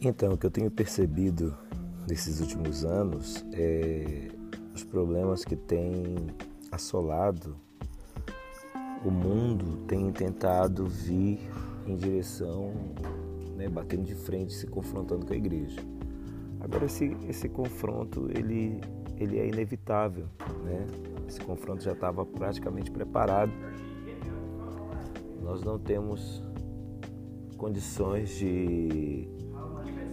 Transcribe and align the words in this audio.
Então, 0.00 0.34
o 0.34 0.38
que 0.38 0.46
eu 0.46 0.50
tenho 0.50 0.70
percebido 0.70 1.56
nesses 2.08 2.40
últimos 2.40 2.84
anos 2.84 3.44
é 3.52 4.28
os 4.72 4.84
problemas 4.84 5.44
que 5.44 5.56
têm 5.56 6.28
assolado 6.70 7.56
o 9.04 9.10
mundo, 9.10 9.78
tem 9.88 10.12
tentado 10.12 10.86
vir 10.86 11.40
em 11.84 11.96
direção, 11.96 12.72
né, 13.56 13.68
batendo 13.68 14.04
de 14.04 14.14
frente, 14.14 14.52
se 14.52 14.68
confrontando 14.68 15.26
com 15.26 15.32
a 15.32 15.36
igreja. 15.36 15.80
Agora 16.60 16.84
esse, 16.84 17.16
esse 17.28 17.48
confronto 17.48 18.28
ele, 18.30 18.80
ele 19.16 19.38
é 19.40 19.48
inevitável, 19.48 20.26
né? 20.64 20.86
Esse 21.26 21.40
confronto 21.40 21.82
já 21.82 21.92
estava 21.92 22.24
praticamente 22.24 22.90
preparado. 22.90 23.52
Nós 25.42 25.62
não 25.62 25.78
temos 25.78 26.42
condições 27.56 28.30
de 28.30 29.28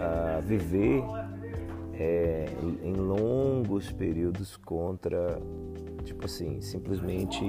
a 0.00 0.40
viver 0.40 1.02
é, 1.94 2.46
em 2.82 2.94
longos 2.94 3.92
períodos 3.92 4.56
contra, 4.56 5.38
tipo 6.04 6.24
assim, 6.24 6.60
simplesmente 6.62 7.44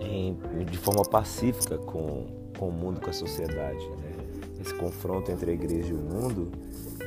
em, 0.00 0.38
de 0.64 0.78
forma 0.78 1.02
pacífica 1.04 1.76
com, 1.78 2.26
com 2.56 2.68
o 2.68 2.72
mundo, 2.72 3.00
com 3.00 3.10
a 3.10 3.12
sociedade. 3.12 3.84
Né? 3.88 4.12
Esse 4.60 4.74
confronto 4.74 5.32
entre 5.32 5.50
a 5.50 5.54
igreja 5.54 5.92
e 5.92 5.96
o 5.96 5.98
mundo, 5.98 6.52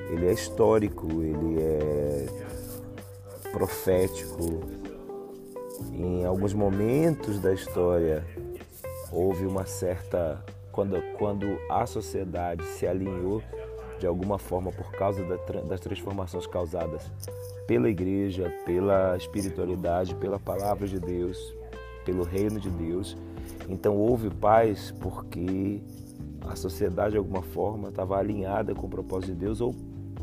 ele 0.10 0.28
é 0.28 0.34
histórico, 0.34 1.08
ele 1.22 1.62
é 1.62 2.26
profético. 3.52 4.62
Em 5.92 6.26
alguns 6.26 6.54
momentos 6.54 7.40
da 7.40 7.54
história 7.54 8.26
houve 9.12 9.46
uma 9.46 9.66
certa 9.66 10.44
quando, 10.74 11.02
quando 11.18 11.58
a 11.70 11.86
sociedade 11.86 12.66
se 12.66 12.86
alinhou 12.86 13.42
de 14.00 14.08
alguma 14.08 14.38
forma 14.38 14.72
por 14.72 14.92
causa 14.92 15.24
da, 15.24 15.38
das 15.62 15.80
transformações 15.80 16.46
causadas 16.46 17.10
pela 17.66 17.88
igreja, 17.88 18.52
pela 18.66 19.16
espiritualidade, 19.16 20.16
pela 20.16 20.38
palavra 20.38 20.86
de 20.88 21.00
Deus, 21.00 21.56
pelo 22.04 22.24
reino 22.24 22.60
de 22.60 22.70
Deus. 22.70 23.16
Então 23.70 23.96
houve 23.96 24.30
paz 24.30 24.92
porque 25.00 25.82
a 26.42 26.56
sociedade 26.56 27.12
de 27.12 27.18
alguma 27.18 27.44
forma 27.44 27.90
estava 27.90 28.18
alinhada 28.18 28.76
com 28.76 28.88
o 28.88 28.90
propósito 28.90 29.34
de 29.34 29.40
Deus 29.40 29.62
ou 29.62 29.74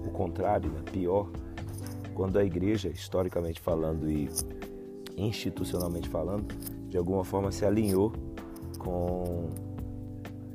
o 0.05 0.11
contrário, 0.11 0.69
né? 0.69 0.81
pior, 0.93 1.31
quando 2.13 2.39
a 2.39 2.45
igreja, 2.45 2.89
historicamente 2.89 3.61
falando 3.61 4.11
e 4.11 4.29
institucionalmente 5.17 6.09
falando, 6.09 6.53
de 6.89 6.99
alguma 6.99 7.25
forma 7.25 7.53
se 7.53 7.65
alinhou 7.65 8.13
com 8.79 9.40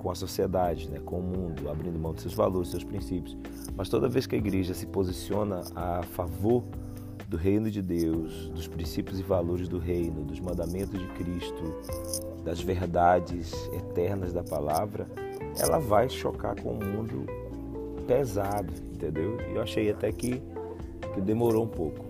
com 0.05 0.11
a 0.11 0.15
sociedade, 0.15 0.87
né, 0.87 0.99
com 1.03 1.17
o 1.17 1.23
mundo, 1.23 1.67
abrindo 1.67 1.97
mão 1.97 2.13
de 2.13 2.21
seus 2.21 2.35
valores, 2.35 2.69
seus 2.69 2.83
princípios. 2.83 3.35
Mas 3.75 3.89
toda 3.89 4.07
vez 4.07 4.27
que 4.27 4.35
a 4.35 4.37
igreja 4.37 4.71
se 4.75 4.85
posiciona 4.85 5.61
a 5.75 6.03
favor 6.03 6.63
do 7.27 7.35
reino 7.35 7.71
de 7.71 7.81
Deus, 7.81 8.49
dos 8.49 8.67
princípios 8.67 9.19
e 9.19 9.23
valores 9.23 9.67
do 9.67 9.79
reino, 9.79 10.23
dos 10.23 10.39
mandamentos 10.39 10.99
de 10.99 11.07
Cristo, 11.07 11.63
das 12.43 12.61
verdades 12.61 13.51
eternas 13.73 14.31
da 14.31 14.43
palavra, 14.43 15.07
ela 15.59 15.79
vai 15.79 16.07
chocar 16.07 16.55
com 16.61 16.73
o 16.73 16.85
mundo 16.85 17.25
pesado, 18.05 18.71
entendeu? 18.93 19.39
E 19.49 19.55
eu 19.55 19.61
achei 19.63 19.89
até 19.89 20.11
que, 20.11 20.39
que 21.15 21.19
demorou 21.19 21.63
um 21.63 21.67
pouco. 21.67 22.05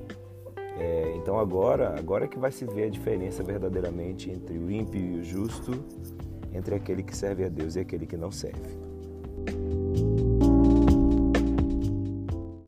É, 0.78 1.14
então 1.16 1.40
agora, 1.40 1.98
agora 1.98 2.26
é 2.26 2.28
que 2.28 2.38
vai 2.38 2.52
se 2.52 2.66
ver 2.66 2.88
a 2.88 2.90
diferença 2.90 3.42
verdadeiramente 3.42 4.30
entre 4.30 4.58
o 4.58 4.70
ímpio 4.70 5.00
e 5.00 5.20
o 5.20 5.24
justo, 5.24 5.72
entre 6.56 6.76
aquele 6.76 7.04
que 7.04 7.16
serve 7.16 7.44
a 7.44 7.50
Deus 7.50 7.76
e 7.76 7.82
aquele 7.82 8.06
que 8.06 8.18
não 8.18 8.32
serve. 8.32 8.62